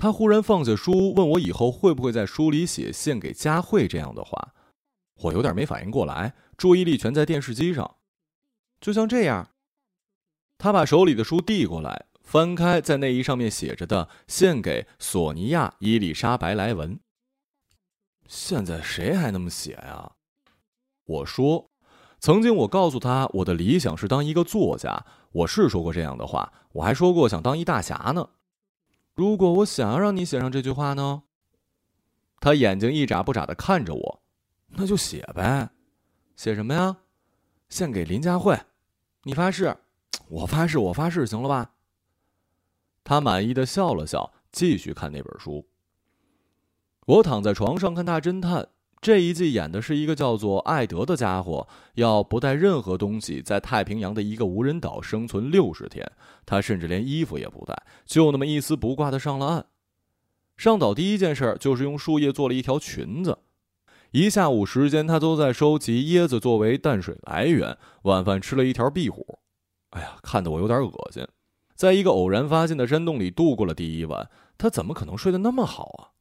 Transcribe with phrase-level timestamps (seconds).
[0.00, 4.54] 他忽然放下书，问我以后会不会在书里写献给佳慧这样的话。
[5.16, 7.96] 我有点没反应过来，注意力全在电视机上。
[8.80, 9.50] 就像这样，
[10.56, 16.98] 他把手里的书递过来，翻开在内衣上面写着的“献给索尼娅·伊丽莎白莱文”。
[18.26, 20.12] 现在谁还那么写呀？
[21.04, 21.68] 我说，
[22.18, 28.30] 曾经我告诉他我的理想是当一个作家，我是说过这样的话，我还说过想当一大侠呢。
[29.20, 31.24] 如果我想要让你写上这句话呢？
[32.40, 34.22] 他眼睛一眨不眨的看着我，
[34.68, 35.68] 那就写呗，
[36.36, 36.96] 写什么呀？
[37.68, 38.58] 献给林佳慧。
[39.24, 39.76] 你发誓，
[40.30, 41.74] 我发誓，我发誓，行了吧？
[43.04, 45.68] 他满意的笑了笑，继续看那本书。
[47.04, 56.06] 我躺在床上看大侦探，这一季演的是一个叫做艾德的家伙，要不带任何东西在太平洋的一个无人岛生存六十天。
[56.44, 59.66] 他甚至连衣服也不带，就那么一丝不挂的上了岸。
[60.58, 63.38] 上岛第一件事就是用树叶做了一条裙子。
[64.10, 67.78] 一下午时间，他都在收集椰子作为淡水来源。
[68.02, 69.38] 晚饭吃了一条壁虎，
[69.90, 71.26] 哎呀，看得我有点恶心。
[71.74, 76.19] 在一个偶然发现的山洞里度过了第一晚，他怎么可能睡得那么好啊？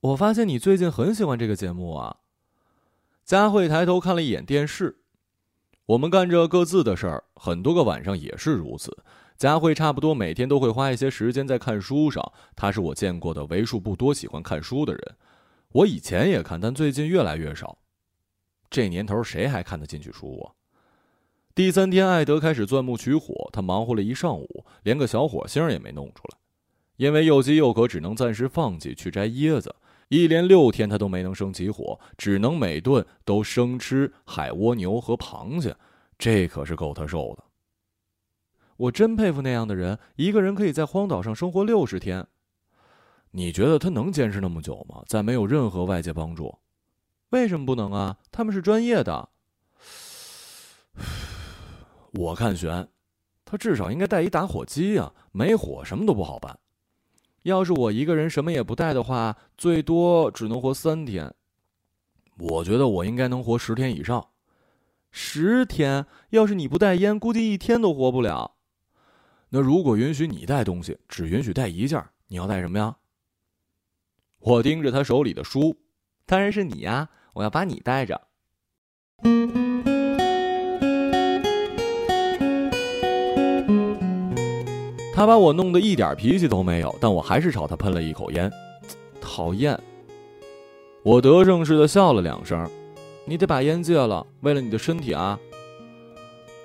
[0.00, 2.18] 我发现你最近很喜欢这个节目啊。
[3.24, 5.00] 佳慧抬头看了一眼电视，
[5.86, 8.96] 我们干着各自的事儿，很多个晚上也是如此。
[9.36, 15.16] 佳慧差不多每天都会花一些时间在看书上，她是我见过的为数不多喜欢看书的人。
[15.72, 17.78] 我以前也看，但最近越来越少。
[18.70, 20.54] 这年头谁还看得进去书啊？
[21.54, 26.38] 第三天，艾德开始钻木取火，他忙活了一上午，连个小火星也没弄出来。
[26.96, 29.74] 因为又饥又渴，只能暂时放弃去摘椰子。
[30.08, 35.76] 一连六天，他都没能生起火，只能每顿都生吃海蜗牛和螃蟹，
[36.18, 37.44] 这可是够他受的。
[38.76, 42.26] 我真佩服那样的人，一个人可以在荒岛上生活六十天。
[43.32, 45.02] 你觉得他能坚持那么久吗？
[45.06, 46.58] 在没有任何外界帮助，
[47.30, 48.16] 为什么不能啊？
[48.32, 49.28] 他们是专业的。
[52.14, 52.88] 我看悬，
[53.44, 55.12] 他至少应该带一打火机啊！
[55.32, 56.58] 没火什么都不好办。
[57.42, 61.34] 要是我一个人什么也不带的话，最多只能活三天。
[62.38, 64.28] 我觉得我应该能活十天以上。
[65.10, 66.06] 十天？
[66.30, 68.56] 要是你不带烟，估计一天都活不了。
[69.48, 72.96] 那如果允许你带东西，只允许带一件，你要带什么呀？
[74.40, 75.76] 我盯着他手里的书，
[76.26, 77.08] 当然是你呀！
[77.32, 78.28] 我要把你带着。
[85.18, 88.48] 他把我弄得一点脾气都没有，但我还是朝他喷了一口烟。
[89.20, 89.76] 讨厌！
[91.02, 92.70] 我得胜似的笑了两声。
[93.24, 95.36] 你得把烟戒了，为了你的身体啊！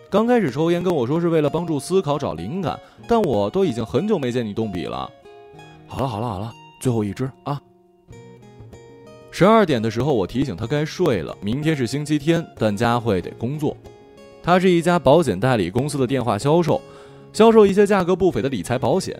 [0.08, 5.10] 刚开始抽烟跟我说是为了帮助思考找灵感，但我都已经很久没见你动笔了。
[5.88, 6.54] 好了好了好了。
[6.80, 7.60] 最后一支啊！
[9.32, 11.36] 十二点的时候，我提醒他该睡了。
[11.42, 13.76] 明天是星期天，但佳慧得工作。
[14.44, 16.80] 他是一家保险代理公司的电话销售，
[17.34, 19.20] 销售一些价格不菲的理财保险。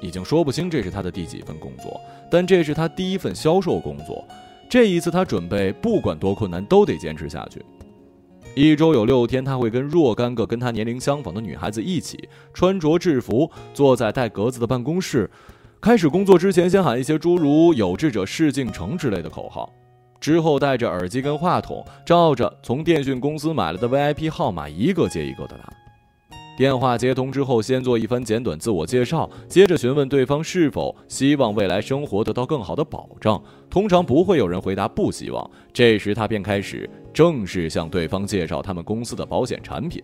[0.00, 2.00] 已经说不清这是他的第几份工作，
[2.30, 4.24] 但这是他第一份销售工作。
[4.68, 7.64] 这一次，他准备不管多困难都得坚持下去。
[8.54, 15.30] 一周有六天，他会跟若干个跟他年龄相仿的女孩子一起穿着制服，坐在带格子的办公室。
[15.80, 19.72] 开始工作之前，先喊一些诸如“有志者事竟成”之类的口号，
[20.20, 25.72] 之后带着耳机跟话筒，照着从电讯公司买来的 VIP 号码一个接一个的打。
[26.56, 33.40] 电话接通之后，先做一番简短自我介绍，接着询问对方是否希望未来生活得到更好的保障。
[33.68, 40.02] 通常不会有人回答不希望，这时他便开始正式向对方介绍他们公司的保险产品。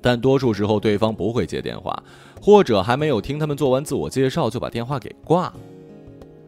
[0.00, 2.02] 但多数时候，对方不会接电话，
[2.40, 5.54] 或者还没有听他们做完自我介绍就把电话给挂了。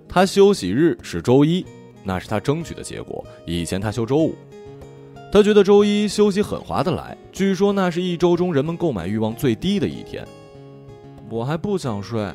[0.09, 1.67] 他休息日是周一，
[2.05, 3.23] 那是他争取的结果。
[3.45, 4.35] 以前他休周五，
[5.31, 7.17] 他觉得周一休息很划得来。
[7.31, 10.27] 据说那是一周中人们购买欲望最低的一天。
[11.29, 12.33] 我还不想睡。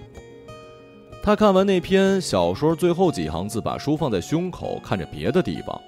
[1.24, 5.81] 他看完那篇小说最后几行字，把书放在胸口，看着别的地方。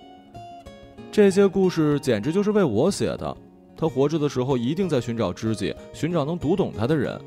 [1.11, 3.37] 这些故事简直就是为我写的。
[3.77, 7.19] 他活着的时候一定在寻找知己，寻找能读懂他的人。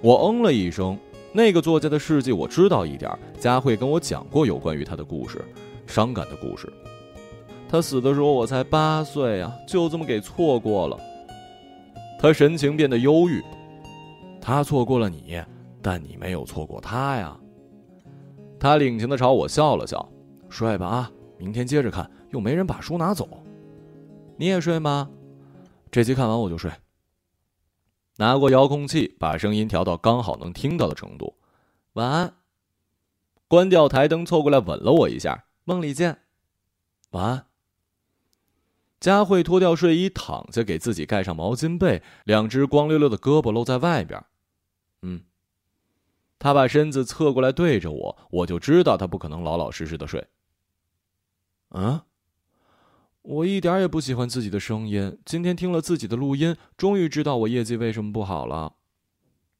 [0.00, 0.98] 我嗯了一声，
[1.32, 3.10] 那个作家的事迹我知道一点。
[3.38, 5.44] 佳慧跟我讲过有关于他的故事，
[5.86, 6.72] 伤感的故事。
[7.68, 10.98] 他死的时候我才八岁啊，就这么给错过了。
[12.18, 13.42] 他神情变得忧郁。
[14.40, 15.42] 他错过了你，
[15.82, 17.36] 但你没有错过他呀。
[18.58, 20.08] 他领情的朝我笑了笑，
[20.48, 23.28] 睡吧啊，明天接着看，又没人把书拿走。
[24.36, 25.10] 你也睡吗？
[25.90, 26.70] 这集看完我就睡。
[28.18, 31.34] 拿过遥控器，把声音调到刚好能听到的程度。
[31.94, 32.32] 晚安。
[33.48, 35.44] 关掉台灯，凑过来吻了我一下。
[35.64, 36.18] 梦里见。
[37.10, 37.46] 晚安。
[38.98, 44.24] 佳慧脱掉睡衣，躺下，给自己盖上毛巾被，两只光溜溜的胳膊露在外边。
[45.02, 45.22] 嗯。
[46.38, 50.26] 他把身子侧过来对着我，我就知道他不可能老老实实的睡。
[51.70, 52.00] 嗯。
[53.22, 55.18] 我一点也不喜欢自己的声音。
[55.24, 58.76] 今天听了自己的录音，终于知道我业绩为什么不好了。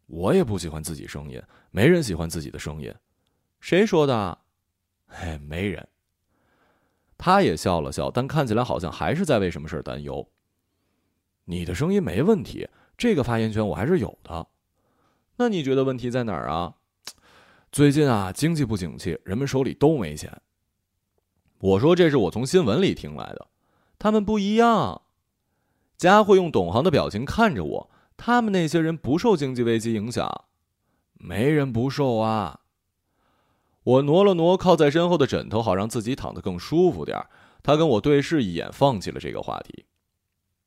[0.06, 1.42] 我也不喜欢自己声音，
[1.72, 2.94] 没人喜欢自己的声音。
[3.58, 4.38] 谁说的？
[5.08, 5.88] 嘿，没人。
[7.18, 10.28] 他也笑了笑，但看起来好像还是在为什么事担忧。
[11.44, 14.46] 你的声音没问题，这个发言权我还是有的。
[15.36, 16.74] 那你觉得问题在哪儿啊？
[17.70, 20.40] 最近啊，经济不景气，人们手里都没钱。
[21.58, 23.48] 我说这是我从新闻里听来的。
[23.98, 25.02] 他们不一样，
[25.96, 27.90] 佳慧用懂行的表情看着我。
[28.16, 30.44] 他们那些人不受经济危机影响，
[31.14, 32.60] 没人不受啊。
[33.86, 37.24] 我挪了挪靠在身后的枕头，好让自己躺得更舒服点
[37.62, 39.86] 他跟我对视一眼，放弃了这个话题。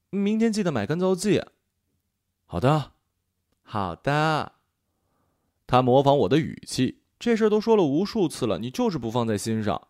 [0.09, 1.43] 明天记得买干燥剂。
[2.45, 2.93] 好的，
[3.61, 4.53] 好的。
[5.67, 9.89] 他模仿我的语气，这事儿都说了无数次了，你就是不放在心上。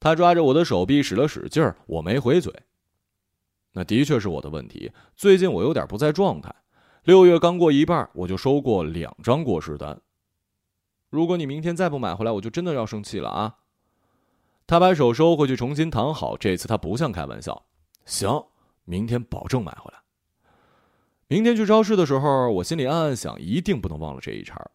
[0.00, 2.50] 他抓着我的手臂使了使劲儿，我没回嘴。
[3.72, 4.90] 那的确是我的问题。
[5.14, 6.54] 最近我有点不在状态。
[7.04, 10.00] 六月刚过一半，我就收过两张过失单。
[11.12, 13.56] 如果你明天再不买回来，我就真的要生气了啊！
[14.66, 16.38] 他把手收回去，重新躺好。
[16.38, 17.64] 这次他不像开玩笑。
[18.06, 18.46] 行，
[18.86, 19.98] 明天保证买回来。
[21.28, 24.70] 明天去超市的时候，我心里暗暗想，一定不能忘了这一茬儿。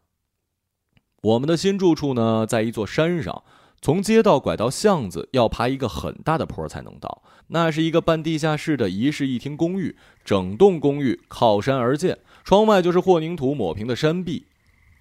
[1.23, 3.43] 我们的新住处呢，在一座山上。
[3.81, 7.23] 从街道拐到巷子，要爬一个很大的坡才能到。
[7.47, 14.45] 那是一个半地下室的一室一厅公寓，整栋公寓靠山而建，窗外就是混凝土抹平的山壁。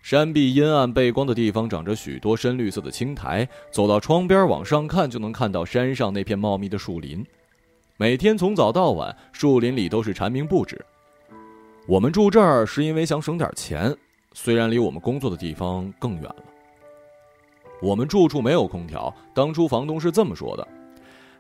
[0.08, 7.26] 山壁阴暗背光的地方长着许多深绿色的青苔，走到窗边往上看，就能看到山上那片茂密的树林。
[7.96, 10.80] 每天从早到晚，树林里都是蝉鸣不止。
[11.88, 13.92] 我们住这儿是因为想省点钱，
[14.32, 16.36] 虽然离我们工作的地方更远了。
[17.82, 20.68] 我们住处没有空调，当初房东是这么说的：“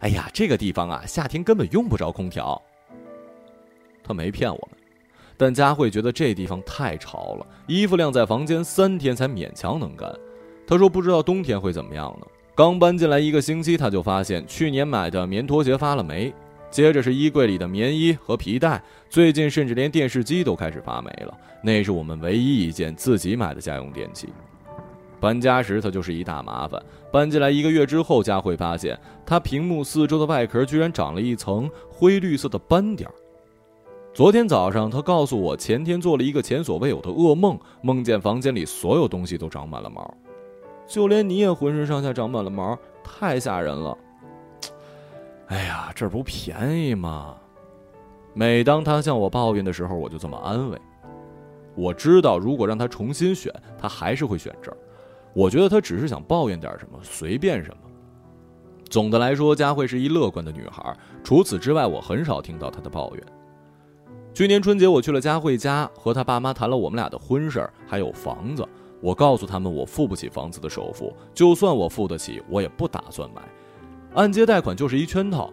[0.00, 2.60] 哎呀，这个地方啊，夏天根本用不着空调。”
[4.02, 4.75] 他没骗我们，
[5.36, 10.12] 但佳慧觉得这地方太潮了，衣服晾在房间三天才勉强能干。
[10.66, 12.26] 她说不知道冬天会怎么样呢。
[12.54, 16.32] 刚搬进来一个星期，她就发现去年买的棉拖鞋发了霉，
[16.70, 21.36] 接着是衣柜里的棉衣和皮带，最近甚至连电视机都开始发霉了。
[21.62, 24.28] 那是我们唯一一件自己买的家用电器。
[25.20, 26.82] 搬家时，它就是一大麻烦。
[27.12, 33.14] 搬进来一个月之后，佳慧发现它屏幕四周的外壳居然长了一层灰绿色的斑点儿。
[34.16, 40.10] 昨天早上，他告诉我，前天做了一个前所未有的噩梦，梦见房间里所有东西都长满了毛，
[40.86, 43.94] 就连你也浑身上下长满了毛，太吓人了。
[45.48, 47.36] 哎呀，这不便宜吗？
[48.32, 50.80] 每当他向我抱怨的时候，我就这么安慰。
[51.74, 54.76] 我知道，如果让他重新选，他还是会选这儿。
[55.34, 57.90] 我觉得她只是想抱怨点什么，随便什么。
[58.88, 60.96] 总的来说，佳慧是一乐观的女孩。
[61.22, 63.22] 除此之外，我很少听到她的抱怨。
[64.36, 68.68] 去年春节，我去了佳慧家，和她爸妈谈了我们俩的婚事儿，还有房子。
[69.00, 73.40] 我告诉他们，我付不起房子的首付，就算我付得起，我也不打算买。
[74.12, 75.50] 按揭贷款就是一圈套。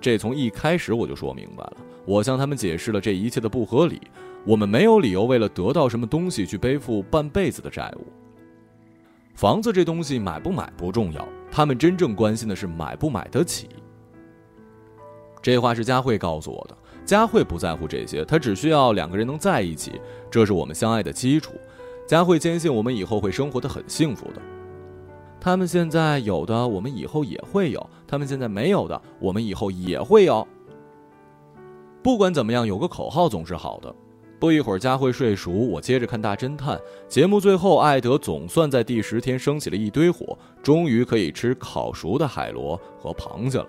[0.00, 1.76] 这从一开始我就说明白了。
[2.04, 4.00] 我向他们解释了这一切的不合理。
[4.44, 8.06] 我们没有理由为了得到什么东西去背负半辈子的债务。
[9.36, 13.68] 房子这东西买不买不重要，他们真正关心的是买不买得起。
[15.40, 16.76] 这话是佳慧告诉我的。
[17.06, 21.52] 佳慧不在乎这些，她只需要两个人能在一起，这是我们相爱的基础。
[22.06, 24.42] 佳慧坚信我们以后会生活的很幸福的。
[25.40, 30.46] 他们现在有的，我们以后也会有；他们现在没有的，我们以后也会有。
[32.02, 33.94] 不管怎么样，有个口号总是好的。
[34.38, 37.40] 不一会儿，佳慧睡熟，我接着看大侦探节目。
[37.40, 43.66] 最后，艾德总算在第十天升起了一堆火，终于可以吃烤熟的海螺和螃蟹了。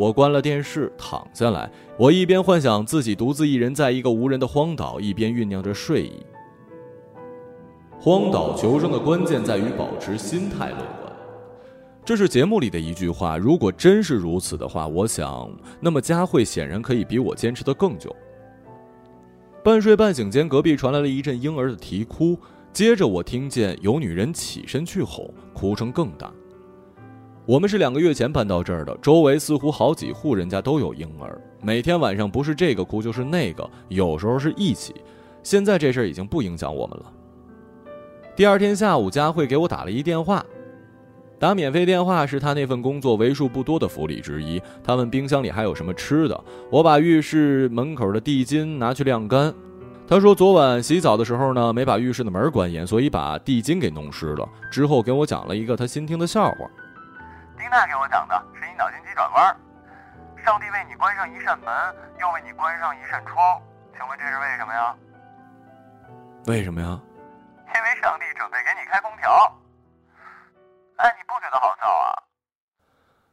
[0.00, 6.24] 我关了电视，躺下来，我一边幻想自己独自一人在一个无人的荒岛，一边酝酿着睡意。
[7.98, 11.12] 荒岛求生的关键在于保持心态乐观，
[12.02, 13.36] 这是节目里的一句话。
[13.36, 18.16] 如果真是如此的话，我想，那么佳慧显然可以比我坚持的更久。
[19.62, 22.38] 半睡半醒间，隔壁传来了一阵婴儿的啼哭，
[22.72, 26.32] 接着我听见有女人起身去吼，哭声更大。
[27.50, 34.94] 我们是两个月前搬到这儿的，周围似乎好几户人家都有婴儿，每天晚上不是这个哭就是那个，有时候是一起。
[35.42, 37.12] 现在这事儿已经不影响我们了。
[38.36, 40.46] 第二天下午，佳慧给我打了一电话。
[41.40, 44.62] 打免费电话是他那份工作为数不多的福利之一。
[44.84, 49.52] 他问冰箱里还有什么吃的，我把浴室门口的地巾拿去晾干。
[50.06, 54.48] 他说昨晚洗澡的时候呢，没把浴室的门关严，所以把地巾给弄湿了。
[54.70, 56.70] 之后给我讲了一个他新听的笑话。
[57.60, 59.54] 丁娜给我讲的是你脑筋急转弯。
[60.42, 61.68] 上帝为你关上一扇门，
[62.18, 63.60] 又为你关上一扇窗，
[63.94, 64.96] 请问这是为什么呀？
[66.46, 66.98] 为什么呀？
[67.74, 69.30] 因为上帝准备给你开空调。
[70.96, 72.16] 哎，你不觉得好笑啊？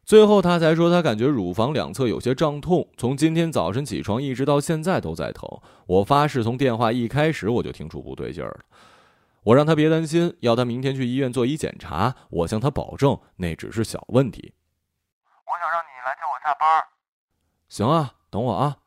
[0.04, 5.48] 最后他才说，他感觉乳房两侧有些胀痛，从今天早晨起床一直到现在都在疼。
[5.86, 8.60] 我发誓，从电话一开始我就听出不对劲儿了。
[9.48, 12.14] 我让他别担心，要他明天去医院做一检查。
[12.30, 14.54] 我向他保证，那只是小问题。
[15.26, 16.84] 我想让你来接我下班。
[17.70, 18.80] 行啊，等我啊。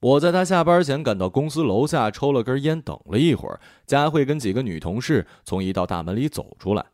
[0.00, 3.60] 我在他下班前赶到公司楼下，抽了根烟，等了一会儿。
[3.86, 6.86] 佳慧跟几个女同事从一道大门里走出来。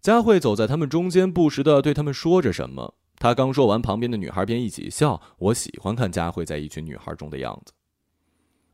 [0.00, 2.94] 佳慧走在他们中间，不时的对他们说着什么。
[3.18, 5.22] 她刚说完，旁边的女孩便一起笑。
[5.38, 7.72] 我喜欢看佳慧在一群女孩中的样子。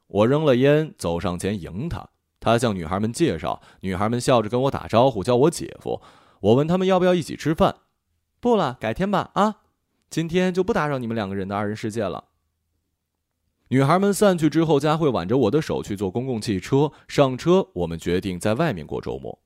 [0.06, 2.08] 我扔了烟，走上前迎她。
[2.44, 6.02] 他向女孩们介绍，女孩们笑着跟我打招呼，叫我姐夫。
[6.40, 7.76] 我问他们要不要一起吃饭，
[8.38, 9.30] 不了，改天吧。
[9.32, 9.62] 啊，
[10.10, 12.24] 今天就不打扰你们两个人的二人世界了。
[13.68, 16.92] 女孩们散去之后，佳慧挽着我的手去坐公共汽车。
[17.08, 19.38] 上车，我们决定在外面过周末。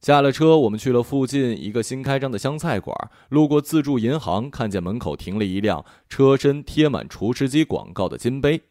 [0.00, 2.96] 下了车，我们去了附近一个新开张的湘菜馆。
[3.28, 8.62] 路过自助银行，看见门口停了一辆车身贴满厨师机广告的金杯。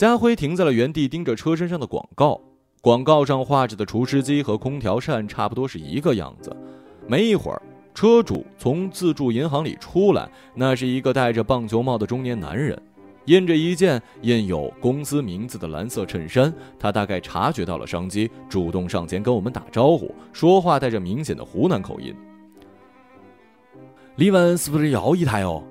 [0.00, 2.40] 家辉停在了原地，盯着车身上的广告。
[2.80, 6.56] 广告上画着的厨师机和空调扇差不多是一个样子。
[7.06, 7.60] 没一会儿，
[7.92, 12.80] 车主从自助银行里出来，那是一个戴着棒球帽的中年男人。
[13.26, 22.16] 印着一件印有公司名字的蓝色衬衫，他大概察觉到了商机，主动上前跟我们打招呼，说话带着明显的湖南口音。
[24.16, 25.62] 李文是不是要一台哦？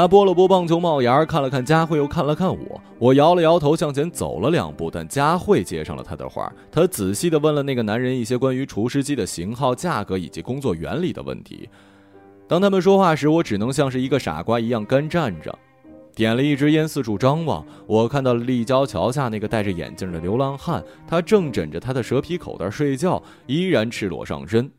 [0.00, 2.80] 他拨了拨棒球帽檐，看了看佳慧，又看了看我。
[2.98, 6.50] 我摇了摇头，向前走了两步，但佳慧接上了他的话。
[6.72, 11.68] 他仔细地问了那个男人一些关于厨师机的型号、价格以及工作原理的问题。
[12.48, 15.54] 当他们说话时，我只能像是一个傻瓜一样干站着。
[16.14, 17.62] 点了一支烟，四处张望。
[17.86, 24.70] 我看到了立交桥下那个戴着眼镜的流浪汉，他正枕着他的蛇皮口袋睡觉，依然赤裸上身。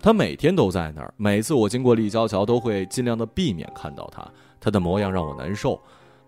[0.00, 4.24] 他每天都在那儿，每次我经过立交桥，都会尽量的避免看到他。
[4.60, 5.80] 他的模样让我难受，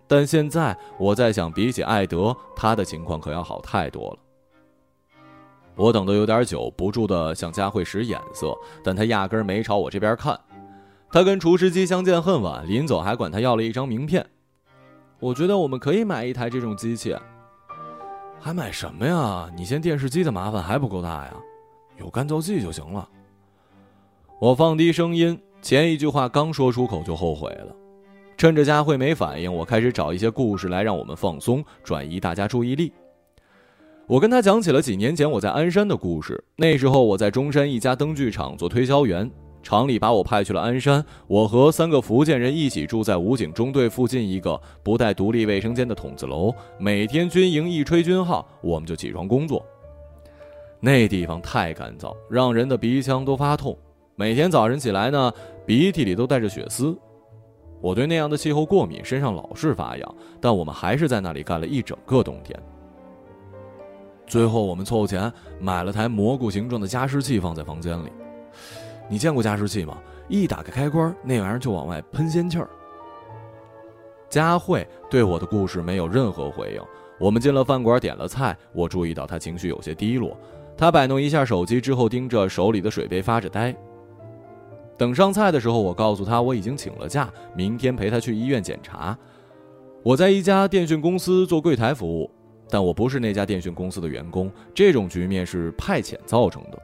[0.07, 4.19] 但现在我在想，比起艾德，他的情况可要好太多了。
[5.75, 10.37] 我等的有点久，不住的向佳慧使眼色，但他压根没朝我这边看。
[11.09, 14.25] 他跟厨师机相见恨晚，临走还管他要了一张名片。
[15.19, 17.15] 我觉得我们可以买一台这种机器。
[18.41, 19.49] 还买什么呀？
[19.55, 21.33] 你嫌电视机的麻烦还不够大呀？
[21.97, 23.07] 有干燥剂就行了。
[24.39, 27.75] 我放低声音，前一句话刚说出口就后悔了。
[28.37, 32.93] 趁着佳慧没反应，我开始找一些故事来让我们放松，转移大家注意力。
[34.07, 36.41] 我跟他讲起了几年前我在鞍山的故事。
[36.55, 39.29] 那时候我在中山一家灯具厂做推销员。
[39.61, 46.55] 厂里把我派去了鞍山，我和三个福建人一起住在武警中队附近一个不带独立卫生间的筒子楼。
[46.77, 49.61] 每天军营一吹军号，我们就起床工作。
[50.79, 53.77] 那地方太干燥，让人的鼻腔都发痛。
[54.19, 55.33] 每天早晨起来呢，
[55.65, 56.93] 鼻涕里都带着血丝。
[57.79, 60.15] 我对那样的气候过敏，身上老是发痒。
[60.41, 62.53] 但我们还是在那里干了一整个冬天。
[64.27, 68.09] 最后，我们凑钱买了台蘑菇形状的加湿器，放在房间里。
[69.07, 69.97] 你见过加湿器吗？
[70.27, 72.67] 一打开开关，那玩意儿就往外喷仙气儿。
[74.29, 76.81] 佳慧对我的故事没有任何回应。
[77.17, 78.53] 我们进了饭馆，点了菜。
[78.73, 80.37] 我注意到她情绪有些低落。
[80.75, 83.73] 她摆弄一下手机之后，盯着手里的水杯发着呆。
[84.99, 89.17] 等上菜的时候，我告诉他我已经请了假，明天陪他去医院检查。
[90.03, 92.29] 我在一家电讯公司做柜台服务，
[92.69, 94.51] 但我不是那家电讯公司的员工。
[94.75, 96.77] 这种局面是派遣造成的。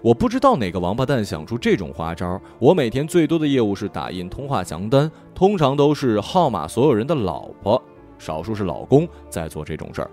[0.00, 2.40] 我不知道哪个王八蛋想出这种花招。
[2.58, 7.80] 我每天最多的业务是打印通话详单，通常都是号码所有人的老婆，
[8.18, 10.10] 少数是老公在做这种事儿。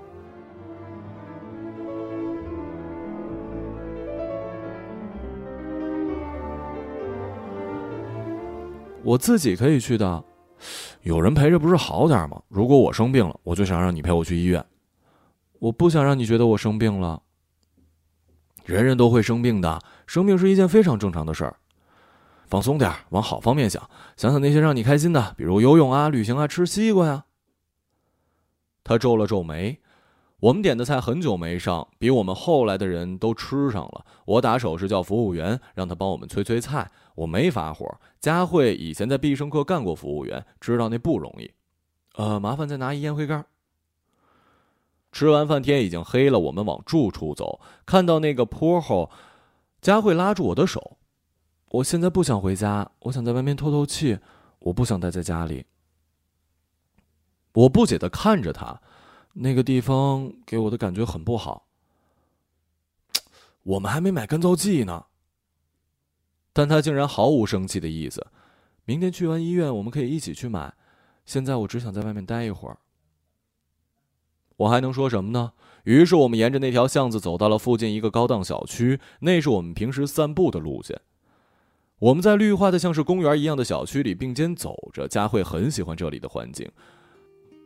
[9.07, 10.21] 我自己可以去的，
[11.03, 12.41] 有人陪着不是好点吗？
[12.49, 14.65] 如果我生病了，我就想让你陪我去医院。
[15.59, 17.23] 我不想让你觉得我生病了。
[18.65, 21.55] 人人都会生病的，生病是一件非常正常的事儿。
[22.47, 27.23] 放松点儿往好方面想，想想那些让你开心的，比如游泳啊、旅行啊、吃西瓜呀。
[28.83, 29.79] 他皱了皱眉。
[30.39, 34.05] 我们点的菜很久没上，比我们后来的人都吃上了。
[34.25, 36.91] 我打手势叫服务员，让他帮我们催催菜。
[37.15, 37.99] 我没发火。
[38.19, 41.51] 佳慧以前在必胜客干过服务员，知道那不容易。
[42.15, 43.45] 呃，麻烦再拿一烟灰缸。
[45.11, 47.59] 吃完饭天已经黑了，我们往住处走。
[47.87, 49.09] 看到那个坡后，
[49.81, 50.97] 佳慧拉住我的手。
[51.69, 54.19] 我现在不想回家，我想在外面透透气，
[54.59, 55.65] 我不想待在家里。
[57.53, 58.79] 我不解的看着他。
[59.39, 61.67] 那个地方给我的感觉很不好。
[63.63, 65.05] 我们还没买干燥剂呢，
[66.53, 68.25] 但他竟然毫无生气的意思。
[68.85, 70.73] 明天去完医院，我们可以一起去买。
[71.25, 72.77] 现在我只想在外面待一会儿。
[74.55, 75.53] 我还能说什么呢？
[75.83, 80.99] 于是我们沿着那条巷子走到了附近一个高档小区，那是我们平时散步的路线。
[81.99, 86.71] 我们在绿化的像是公园一样的小区里并肩走着，佳慧很喜欢这里的环境。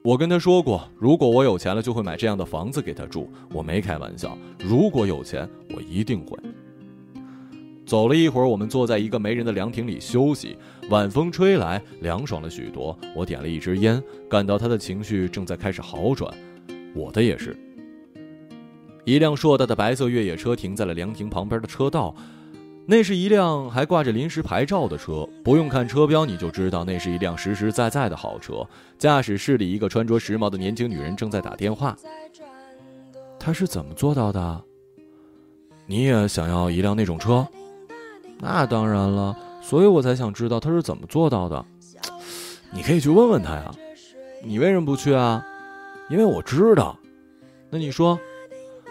[0.03, 3.29] 我跟他说过，如果我有钱了，就会买这样的房子给他住。
[3.53, 6.35] 我没开玩笑，如果有钱，我一定会。
[7.85, 10.57] 走了一会儿，我们坐在一个没人的凉亭里休息，
[10.89, 12.97] 晚风吹来，凉爽了许多。
[13.15, 16.33] 我点了一支烟，感到他的情绪正在开始好转，
[16.95, 17.55] 我的也是。
[19.05, 22.15] 一辆硕大的白色越野车停在了凉亭旁边的车道。
[22.85, 28.67] 那是一辆还挂着临时牌照的车，不用看车标你就知道那是一辆实实在在的好车。
[28.97, 31.95] 驾驶室里，一个穿着时髦的年轻女人正在打电话。
[33.39, 34.61] 她是怎么做到的？
[35.85, 37.47] 你也想要一辆那种车？
[38.39, 41.63] 那当然了，所以我才想知道她是怎么做到的。
[42.71, 43.73] 你可以去问问她呀。
[44.43, 45.45] 你为什么不去啊？
[46.09, 46.97] 因为我知道。
[47.69, 48.19] 那你说，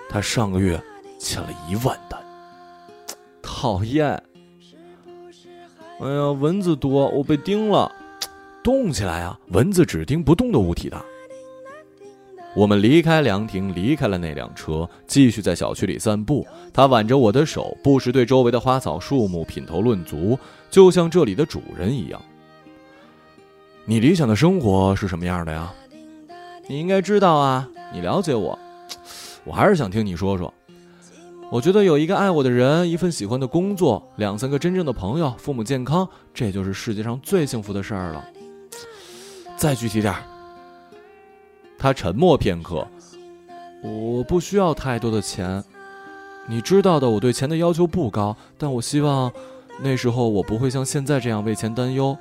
[0.09, 0.81] 她上个月
[1.19, 2.19] 欠了一万单。
[3.61, 4.11] 讨厌！
[6.01, 7.93] 哎呀，蚊子多，我被叮了。
[8.65, 9.39] 动起来啊！
[9.49, 10.99] 蚊子只叮不动的物体的。
[12.57, 16.47] 我们离开凉亭，离开了那辆车，继续在小区里散步。
[16.73, 20.39] 他挽着我的手，不时对周围的花草树木品头论足，
[20.71, 22.19] 就像这里的主人一样。
[23.85, 25.71] 你理想的生活是什么样的呀？
[26.67, 28.59] 你应该知道啊，你了解我。
[29.45, 30.51] 我还是想听你说说。
[31.53, 38.25] 我觉得有一个爱我的人，一份喜欢的工作，两三个真正的朋友，父母健康，这就是世界上最幸福的事儿了。
[39.57, 40.23] 再具体点儿。
[41.77, 42.87] 他沉默片刻，
[43.83, 45.65] 我不需要太多的钱，
[46.47, 49.33] 你知道的，我对钱的要求不高，但我希望
[49.83, 52.17] 那时候我不会像现在这样为钱担忧。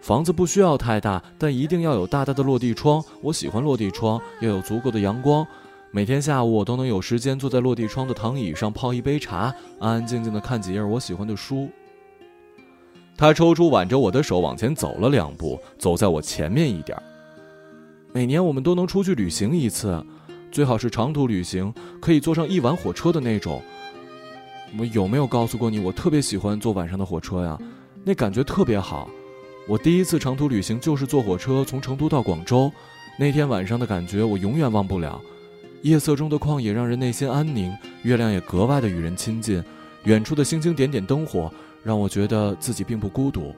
[0.00, 5.46] 房子不需要太大，但一定要有大大的落地窗，我喜欢落地窗，要有足够的阳光。
[5.94, 11.70] 每天下午，我都能有时间坐在落地窗的躺椅上泡一杯茶，安安静静的看几页我喜欢的书。
[13.16, 17.00] 他抽出挽着我的手往前走了两步，走在我前面一点。
[18.12, 20.04] 每年我们都能出去旅行一次，
[20.50, 23.62] 最好是长途旅行，可以坐上一晚火车的那种。
[24.76, 27.56] 我有没有告诉过你，我特别喜欢坐晚上的火车呀？
[28.02, 29.08] 那感觉特别好。
[29.68, 32.68] 我第一次长途旅行就是坐火车从成都到广州，
[33.16, 35.22] 那天晚上的感觉我永远忘不了。
[35.84, 37.70] 夜色中的旷野让人内心安宁，
[38.04, 39.62] 月亮也格外的与人亲近，
[40.04, 43.54] 远处的星星点点灯火让我觉得自己并不孤独。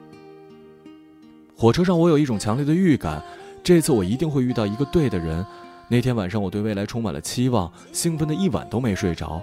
[1.55, 3.23] 火车上我有一种强烈的预感，
[3.63, 5.45] 这次我一定会遇到一个对的人。
[5.87, 9.41] 那天晚上我对未来充满了期望，兴奋的一晚都没睡着，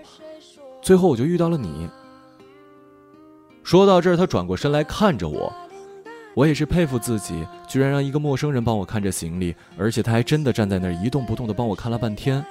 [0.82, 1.88] 最后我就遇到了你。
[3.62, 5.50] 说到这儿，他转过身来看着我，
[6.34, 12.44] 我也是佩服自己，居然让一个陌生人帮我看着行李，而且他还真的站在那儿一动不动的帮我看了半天。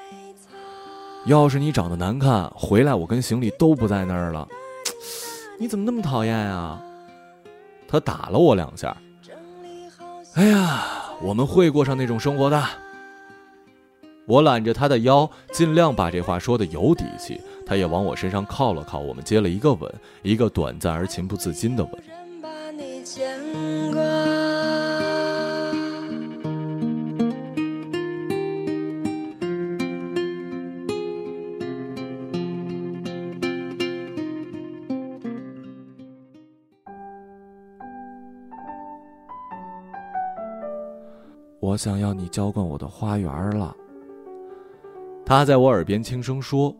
[1.25, 4.47] 要是你长得难看，回来我跟行李都不在那儿了。
[5.57, 6.81] 你怎么那么讨厌呀？
[7.87, 8.95] 他打了我两下。
[10.33, 10.83] 哎呀，
[11.21, 12.61] 我们会过上那种生活的。
[14.25, 17.39] 我揽着他的腰，尽量把这话说的有底气。
[17.65, 21.93] 他也往我身上靠了靠，我们接了一个吻，一个短暂而情不自禁的吻。
[41.73, 43.75] 我想要你浇灌我的花园了。
[45.25, 46.73] 他在我耳边轻声说。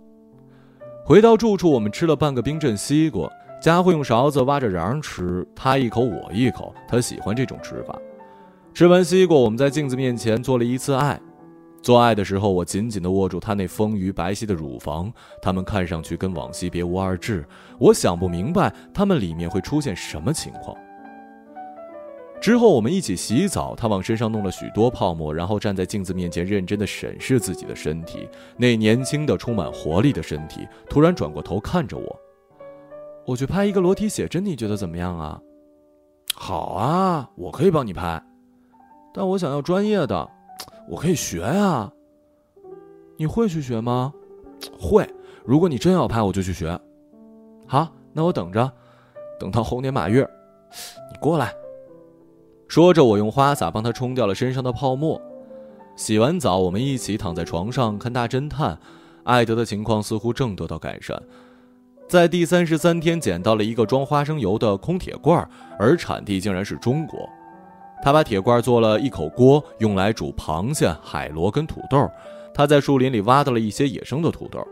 [1.03, 3.27] 回到住处，我们吃了半个冰镇西瓜。
[3.59, 7.99] 佳慧用勺子挖着瓤吃，他一口我一口，他喜欢这种吃法。
[8.71, 11.19] 吃完西瓜，我们在镜子面前做了一次爱。
[11.81, 17.43] 做爱的时候，我紧紧地握住他那丰腴白皙的乳房，他们看上去跟往昔别无二致。
[17.79, 20.77] 我想不明白，他们里面会出现什么情况。
[22.43, 28.27] 之后，我们一起洗澡，他往身上弄了许多泡沫，然后站在镜子面前，认真地审视自己的身体。
[28.57, 32.19] 那年轻的、充满活力的身体，突然转过头看着我
[33.25, 35.39] ：“我去拍一个裸体写真，你觉得怎么样啊
[36.35, 38.21] ？”“好啊，我可以帮你拍，
[39.13, 40.29] 但我想要专业的。”
[40.89, 41.89] 我可以学呀，
[43.15, 44.13] 你会去学吗？
[44.77, 45.09] 会。
[45.45, 46.77] 如果你真要拍，我就去学。
[47.65, 48.69] 好，那我等着，
[49.39, 50.29] 等到猴年马月。
[51.09, 51.53] 你过来。
[52.73, 55.21] 说着，我用花洒帮他冲掉了身上的泡沫。
[55.95, 58.75] 洗完澡，我们一起躺在床上看大侦探。
[59.25, 61.21] 艾德的情况似乎正得到改善，
[62.09, 67.29] 在第三十三天捡到了一个装花生油的空铁罐，而产地竟然是中国。
[68.01, 72.09] 他把铁罐做了一口锅，用来煮螃蟹、海螺跟土豆。
[72.55, 74.67] 他在树林里挖到了一些野生的土豆，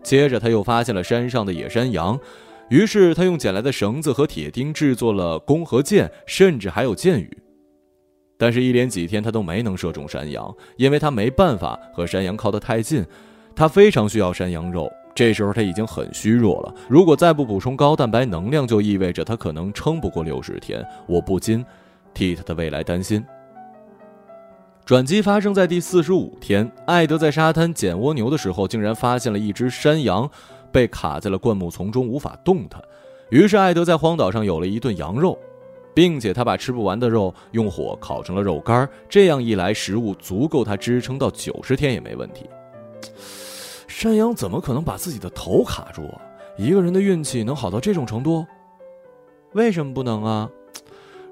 [0.00, 2.16] 接着他又发现了山上的野山羊，
[2.68, 7.38] 于是他用捡来的绳子和铁钉制作了弓和箭，甚至还有箭雨。
[8.38, 13.04] 但是，一连几天他都没能射中山羊，因为他没办法和山羊靠得太近。
[13.54, 16.74] 他非常需要山羊肉，这时候他已经很虚弱了。
[16.88, 20.84] 如果再不补充高蛋白能量，就意味着他可能撑不过六十天。
[21.06, 21.64] 我不禁。
[22.12, 23.22] 替他的未来担心。
[24.86, 30.30] 转机发生在第四十五天，艾德在沙滩捡蜗牛的时候，竟然发现了一只山羊
[30.72, 32.82] 被卡在了灌木丛中，无法动弹。
[33.30, 35.38] 于是，艾德在荒岛上有了一顿羊肉，
[35.94, 38.88] 并且他把吃不完的肉用火烤成了肉干。
[39.08, 42.46] 这样一来，食物足够他支撑到九十天也没问题。
[43.88, 46.20] 山羊怎么可能把自己的头卡住啊？
[46.56, 48.46] 一个人的运气能好到这种程度？
[49.54, 50.50] 为什么不能啊？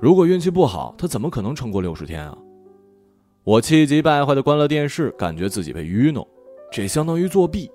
[0.01, 2.37] 如果运气不好，他怎么可能撑过六十天啊？
[3.44, 6.27] 我气急败坏的关了电视，感觉自己被愚弄，
[6.73, 7.70] 这相当于作弊。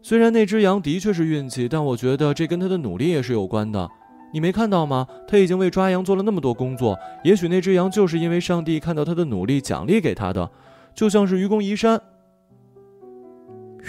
[0.00, 3.88] 虽然那只羊的确是运气，但我觉得这跟他的努力也是有关的。
[4.32, 5.06] 你没看到吗？
[5.26, 10.50] 他已经为抓羊做了那么多工作，也许那只羊就是因为上帝看到他的努力，奖励给他的，
[10.94, 12.00] 就像是愚公移山。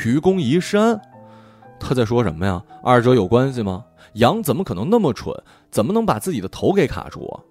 [0.06, 1.00] 愚公移山？
[1.80, 2.63] 他在说什么呀？
[2.82, 3.86] 二者有关系吗？
[4.13, 5.36] 羊怎么可能那么蠢？
[5.69, 7.43] 怎么能把自己的头给卡住啊？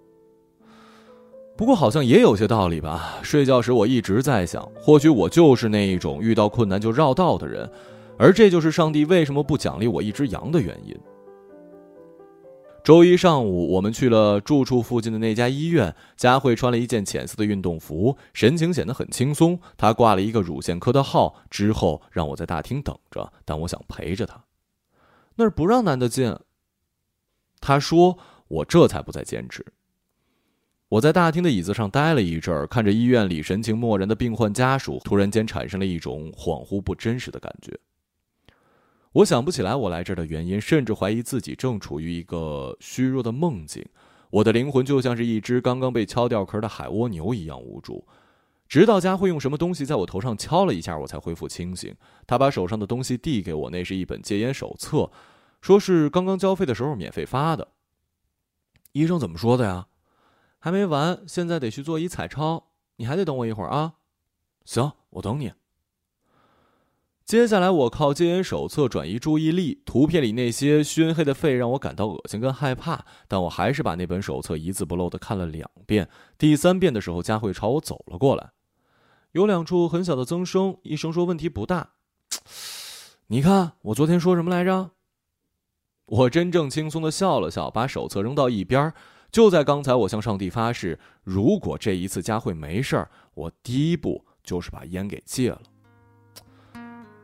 [1.56, 3.18] 不过好像也有些道理吧。
[3.22, 7.70] 睡觉时我一直在想，或许我就是那一种遇到困难就绕道的人，
[8.18, 10.94] 而这就是上帝为什么不奖励我一只羊的原因。
[12.84, 15.94] 周一上午，我们去了住处附近的那家医院。
[16.16, 19.60] 佳慧穿了一件浅色的运动服，神情显得很轻松。
[19.76, 24.42] 她挂了一个乳腺科的号，之后让我在大厅等着，但我想陪着她。
[25.36, 26.34] 那儿不让男的进。
[27.60, 29.66] 他说：“我这才不再坚持。”
[30.88, 37.78] 我在大厅的椅子上待了一阵儿，看着医院里神情漠然的病患家属，突然间产生了一种恍惚不真实的感觉。
[39.18, 43.84] 我想不起来我来这儿的原因，甚至怀疑自己正处于一个虚弱的梦境。
[44.30, 48.06] 我的灵魂就像是一只刚刚被敲掉壳的海蜗牛一样无助。
[48.68, 51.92] 直到佳慧用什么东西在我头上敲了一下，我才恢复清醒。
[52.28, 55.10] 他把手上的东西递给我，那是一本戒烟手册。
[55.60, 57.66] 说是刚刚交费的时候免费发的。
[58.92, 59.88] 医生怎么说的呀？
[60.60, 63.94] 还没完，现在得去做一彩超，你还得等我一会儿啊。
[64.64, 65.52] 行，我等你。
[67.28, 76.08] 接下来我靠戒烟手册转移注意力，图片里那些熏黑的肺让我感到恶心跟害怕，但我还是把那本手册一字不漏的看了两遍。
[76.38, 78.52] 第三遍的时候，佳慧朝我走了过来，
[79.32, 81.90] 有两处很小的增生，医生说问题不大。
[83.26, 84.92] 你看我昨天说什么来着？
[86.06, 88.90] 我真正轻松的笑了笑，把手册扔到一边。
[89.30, 95.60] 就在刚才，我向上帝发誓，如果这一次佳慧没事儿，我第一步就是把烟给戒了。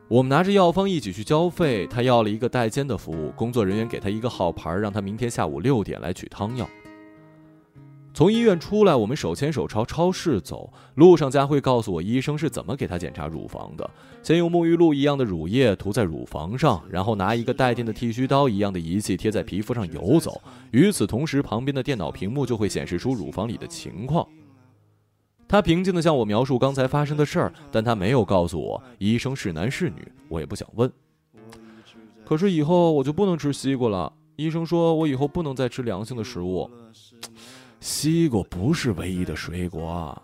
[0.07, 6.69] 我们拿着药方一起去交费，他要了一个代煎的服务，工作人员给他一个号牌，让他明天下午六点来取汤药。
[8.13, 10.71] 从医院出来，我们手牵手朝超市走。
[10.93, 13.89] 路上，佳慧告诉我医生是怎么给她检查乳房的：
[14.21, 20.39] 先用沐浴露一样的乳液涂在乳房上，然后拿一个带电的剃须刀一样的仪器贴在皮肤上游走。
[20.69, 24.25] 与此同时，旁边的电脑屏幕就会显示出乳房里的情况。
[25.47, 30.11] 他平静地向我描述刚才发生的事儿，但他没有告诉我医生是男是女。
[30.27, 30.91] 我也不想问。
[32.25, 34.11] 可是以后我就不能吃西瓜了。
[34.35, 36.69] 医生说我以后不能再吃凉性的食物。
[37.79, 40.19] 西瓜不是唯一的水果，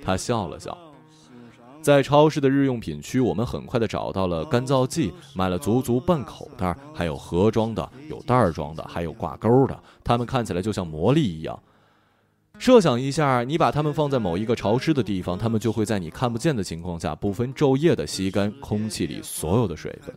[0.00, 0.78] 他笑了笑。
[1.82, 11.60] 在超市的日用品区，我们很快的找到了干燥剂，买了足足半口袋，还有盒装的，有袋装的，还有挂钩的，它们看起来就像魔力一样。
[12.58, 20.14] 设想一下，你把它们放在某一个潮湿的地方，它们就会在你看不见的情况下，不分昼夜的吸干空气里所有的水分。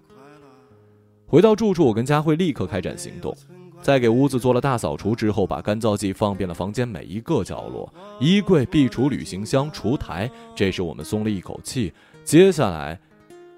[1.25, 3.35] 回到住处，我跟佳慧立刻开展行动，
[3.81, 10.29] 在给屋子做了大扫除之后，把干燥剂放遍了房间每一个角落，衣柜、壁橱、旅行箱、厨台。
[10.55, 11.91] 这时我们松了一口气，
[12.23, 12.97] 接下来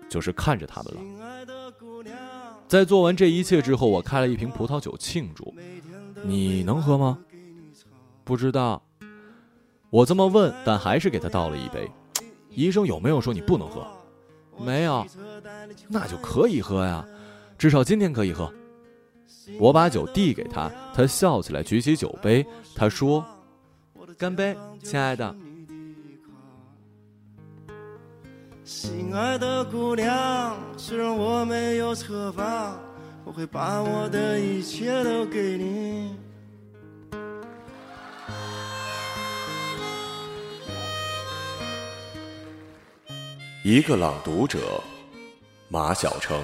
[0.09, 1.01] 就是看着他们了。
[2.67, 5.53] 在做完这一切之后，我开了一瓶葡萄酒庆祝。
[6.23, 7.19] 你能喝吗？
[8.29, 8.79] 不知道。
[9.89, 11.89] 我这么问，但还是给他倒了一杯。
[12.51, 13.87] 医生有没有说你不能喝？
[14.63, 15.03] 没有。
[15.87, 17.03] 那就可以喝呀，
[17.57, 18.53] 至少今天可以喝。
[19.59, 22.45] 我把酒递给他，他笑起来，举起酒杯。
[22.75, 23.25] 他说
[24.15, 25.35] ：“干杯，亲爱的。”
[28.63, 32.79] 心爱的姑娘，虽然我没有车房，
[33.25, 36.15] 我会把我的一切都给你。
[43.71, 44.83] 一个朗读者，
[45.67, 46.43] 马晓成。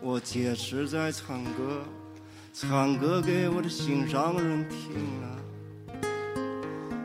[0.00, 1.82] 我坚持在唱歌，
[2.54, 5.26] 唱歌给我的心上人听啊。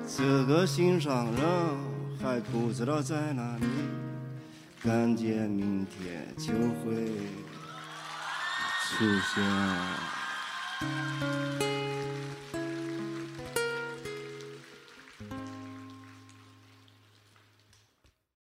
[0.07, 1.43] 这个心上人
[2.21, 3.65] 还不知道在哪里，
[4.83, 7.07] 感觉明天就会
[8.87, 9.03] 出
[9.33, 9.43] 现。